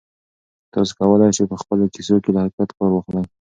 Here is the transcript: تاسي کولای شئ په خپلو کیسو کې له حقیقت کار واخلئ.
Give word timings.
تاسي 0.73 0.93
کولای 0.99 1.29
شئ 1.37 1.45
په 1.51 1.57
خپلو 1.61 1.83
کیسو 1.93 2.15
کې 2.23 2.29
له 2.33 2.39
حقیقت 2.45 2.69
کار 2.77 2.89
واخلئ. 2.91 3.23